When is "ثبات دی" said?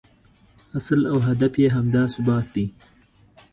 2.15-2.65